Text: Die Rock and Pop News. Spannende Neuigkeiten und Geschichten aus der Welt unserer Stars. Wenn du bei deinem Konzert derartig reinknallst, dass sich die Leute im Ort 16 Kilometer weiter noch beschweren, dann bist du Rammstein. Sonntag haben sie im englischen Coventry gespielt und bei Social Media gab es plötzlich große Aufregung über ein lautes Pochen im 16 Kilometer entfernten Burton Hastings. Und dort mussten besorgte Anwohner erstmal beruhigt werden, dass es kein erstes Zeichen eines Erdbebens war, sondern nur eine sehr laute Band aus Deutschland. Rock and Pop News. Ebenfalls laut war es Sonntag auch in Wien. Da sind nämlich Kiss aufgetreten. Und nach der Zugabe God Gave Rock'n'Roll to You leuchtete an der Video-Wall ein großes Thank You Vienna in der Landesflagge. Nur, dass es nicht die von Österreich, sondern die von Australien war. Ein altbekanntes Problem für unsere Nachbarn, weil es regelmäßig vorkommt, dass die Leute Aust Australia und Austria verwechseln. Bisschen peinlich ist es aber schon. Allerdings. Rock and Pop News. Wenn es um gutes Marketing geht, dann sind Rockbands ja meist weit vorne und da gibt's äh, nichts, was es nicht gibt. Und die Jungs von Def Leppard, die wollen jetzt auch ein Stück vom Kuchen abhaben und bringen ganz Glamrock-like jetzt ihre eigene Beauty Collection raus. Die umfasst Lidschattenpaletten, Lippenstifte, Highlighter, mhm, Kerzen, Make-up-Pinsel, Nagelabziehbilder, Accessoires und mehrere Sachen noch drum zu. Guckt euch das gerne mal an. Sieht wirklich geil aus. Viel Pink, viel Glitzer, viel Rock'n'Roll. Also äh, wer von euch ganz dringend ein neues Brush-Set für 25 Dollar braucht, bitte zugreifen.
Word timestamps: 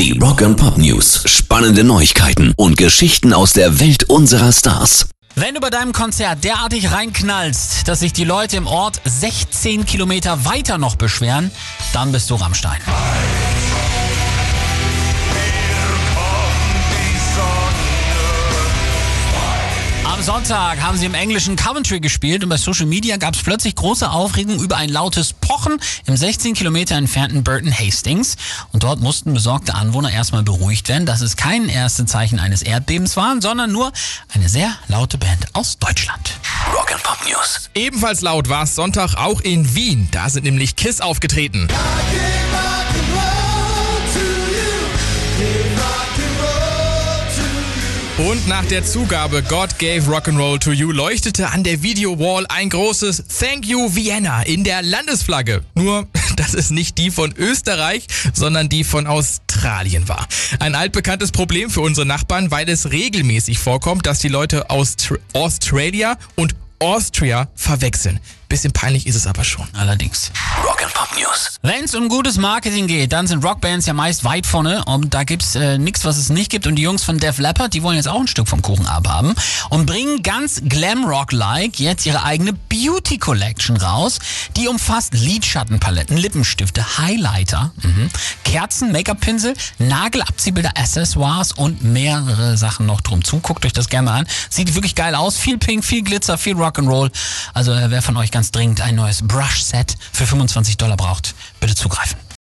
Die 0.00 0.18
Rock 0.18 0.40
and 0.40 0.56
Pop 0.56 0.78
News. 0.78 1.24
Spannende 1.26 1.84
Neuigkeiten 1.84 2.54
und 2.56 2.78
Geschichten 2.78 3.34
aus 3.34 3.52
der 3.52 3.80
Welt 3.80 4.04
unserer 4.04 4.50
Stars. 4.50 5.10
Wenn 5.34 5.54
du 5.54 5.60
bei 5.60 5.68
deinem 5.68 5.92
Konzert 5.92 6.42
derartig 6.42 6.90
reinknallst, 6.90 7.86
dass 7.86 8.00
sich 8.00 8.14
die 8.14 8.24
Leute 8.24 8.56
im 8.56 8.66
Ort 8.66 9.02
16 9.04 9.84
Kilometer 9.84 10.46
weiter 10.46 10.78
noch 10.78 10.96
beschweren, 10.96 11.50
dann 11.92 12.12
bist 12.12 12.30
du 12.30 12.36
Rammstein. 12.36 12.80
Sonntag 20.32 20.80
haben 20.80 20.96
sie 20.96 21.06
im 21.06 21.14
englischen 21.14 21.56
Coventry 21.56 21.98
gespielt 21.98 22.44
und 22.44 22.50
bei 22.50 22.56
Social 22.56 22.86
Media 22.86 23.16
gab 23.16 23.34
es 23.34 23.42
plötzlich 23.42 23.74
große 23.74 24.08
Aufregung 24.08 24.60
über 24.60 24.76
ein 24.76 24.88
lautes 24.88 25.32
Pochen 25.32 25.80
im 26.06 26.16
16 26.16 26.54
Kilometer 26.54 26.94
entfernten 26.94 27.42
Burton 27.42 27.76
Hastings. 27.76 28.36
Und 28.70 28.84
dort 28.84 29.00
mussten 29.00 29.34
besorgte 29.34 29.74
Anwohner 29.74 30.12
erstmal 30.12 30.44
beruhigt 30.44 30.88
werden, 30.88 31.04
dass 31.04 31.20
es 31.20 31.36
kein 31.36 31.68
erstes 31.68 32.06
Zeichen 32.06 32.38
eines 32.38 32.62
Erdbebens 32.62 33.16
war, 33.16 33.40
sondern 33.40 33.72
nur 33.72 33.90
eine 34.32 34.48
sehr 34.48 34.72
laute 34.86 35.18
Band 35.18 35.48
aus 35.54 35.78
Deutschland. 35.78 36.38
Rock 36.72 36.92
and 36.92 37.02
Pop 37.02 37.18
News. 37.28 37.68
Ebenfalls 37.74 38.20
laut 38.20 38.48
war 38.48 38.62
es 38.62 38.76
Sonntag 38.76 39.16
auch 39.16 39.40
in 39.40 39.74
Wien. 39.74 40.06
Da 40.12 40.30
sind 40.30 40.44
nämlich 40.44 40.76
Kiss 40.76 41.00
aufgetreten. 41.00 41.66
Und 48.28 48.46
nach 48.48 48.66
der 48.66 48.84
Zugabe 48.84 49.42
God 49.42 49.78
Gave 49.78 50.02
Rock'n'Roll 50.02 50.58
to 50.58 50.72
You 50.72 50.92
leuchtete 50.92 51.48
an 51.48 51.64
der 51.64 51.82
Video-Wall 51.82 52.44
ein 52.50 52.68
großes 52.68 53.24
Thank 53.40 53.66
You 53.66 53.94
Vienna 53.94 54.42
in 54.42 54.62
der 54.62 54.82
Landesflagge. 54.82 55.64
Nur, 55.74 56.06
dass 56.36 56.52
es 56.52 56.70
nicht 56.70 56.98
die 56.98 57.10
von 57.10 57.32
Österreich, 57.34 58.06
sondern 58.34 58.68
die 58.68 58.84
von 58.84 59.06
Australien 59.06 60.06
war. 60.06 60.28
Ein 60.58 60.74
altbekanntes 60.74 61.32
Problem 61.32 61.70
für 61.70 61.80
unsere 61.80 62.06
Nachbarn, 62.06 62.50
weil 62.50 62.68
es 62.68 62.90
regelmäßig 62.90 63.58
vorkommt, 63.58 64.04
dass 64.04 64.18
die 64.18 64.28
Leute 64.28 64.68
Aust 64.68 65.14
Australia 65.32 66.18
und 66.36 66.54
Austria 66.78 67.48
verwechseln. 67.54 68.20
Bisschen 68.50 68.72
peinlich 68.72 69.06
ist 69.06 69.14
es 69.14 69.28
aber 69.28 69.44
schon. 69.44 69.68
Allerdings. 69.74 70.32
Rock 70.64 70.82
and 70.82 70.92
Pop 70.92 71.08
News. 71.16 71.56
Wenn 71.62 71.84
es 71.84 71.94
um 71.94 72.08
gutes 72.08 72.36
Marketing 72.36 72.88
geht, 72.88 73.12
dann 73.12 73.28
sind 73.28 73.44
Rockbands 73.44 73.86
ja 73.86 73.92
meist 73.92 74.24
weit 74.24 74.44
vorne 74.44 74.84
und 74.86 75.14
da 75.14 75.22
gibt's 75.22 75.54
äh, 75.54 75.78
nichts, 75.78 76.04
was 76.04 76.16
es 76.16 76.30
nicht 76.30 76.50
gibt. 76.50 76.66
Und 76.66 76.74
die 76.74 76.82
Jungs 76.82 77.04
von 77.04 77.18
Def 77.18 77.38
Leppard, 77.38 77.72
die 77.74 77.84
wollen 77.84 77.94
jetzt 77.94 78.08
auch 78.08 78.18
ein 78.18 78.26
Stück 78.26 78.48
vom 78.48 78.60
Kuchen 78.60 78.88
abhaben 78.88 79.36
und 79.68 79.86
bringen 79.86 80.24
ganz 80.24 80.62
Glamrock-like 80.64 81.78
jetzt 81.78 82.06
ihre 82.06 82.24
eigene 82.24 82.52
Beauty 82.52 83.18
Collection 83.18 83.76
raus. 83.76 84.18
Die 84.56 84.66
umfasst 84.66 85.14
Lidschattenpaletten, 85.14 86.16
Lippenstifte, 86.16 86.98
Highlighter, 86.98 87.70
mhm, 87.82 88.10
Kerzen, 88.42 88.90
Make-up-Pinsel, 88.90 89.54
Nagelabziehbilder, 89.78 90.72
Accessoires 90.76 91.52
und 91.52 91.84
mehrere 91.84 92.56
Sachen 92.56 92.84
noch 92.86 93.00
drum 93.00 93.22
zu. 93.22 93.38
Guckt 93.38 93.64
euch 93.64 93.72
das 93.72 93.88
gerne 93.88 94.10
mal 94.10 94.18
an. 94.18 94.26
Sieht 94.48 94.74
wirklich 94.74 94.96
geil 94.96 95.14
aus. 95.14 95.36
Viel 95.38 95.56
Pink, 95.56 95.84
viel 95.84 96.02
Glitzer, 96.02 96.36
viel 96.36 96.56
Rock'n'Roll. 96.56 97.12
Also 97.54 97.72
äh, 97.72 97.90
wer 97.92 98.02
von 98.02 98.16
euch 98.16 98.32
ganz 98.40 98.52
dringend 98.52 98.80
ein 98.80 98.94
neues 98.94 99.20
Brush-Set 99.20 99.98
für 100.14 100.26
25 100.26 100.78
Dollar 100.78 100.96
braucht, 100.96 101.34
bitte 101.60 101.74
zugreifen. 101.74 102.29